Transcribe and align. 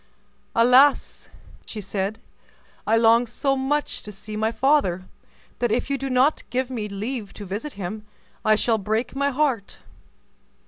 "Alas!" 0.55 1.29
she 1.67 1.79
said, 1.79 2.17
"I 2.87 2.97
long 2.97 3.27
so 3.27 3.55
much 3.55 4.01
to 4.01 4.11
see 4.11 4.35
my 4.35 4.51
father, 4.51 5.03
that 5.59 5.71
if 5.71 5.91
you 5.91 5.97
do 5.99 6.09
not 6.09 6.41
give 6.49 6.71
me 6.71 6.89
leave 6.89 7.35
to 7.35 7.45
visit 7.45 7.73
him, 7.73 8.07
I 8.43 8.55
shall 8.55 8.79
break 8.79 9.15
my 9.15 9.29
heart." 9.29 9.77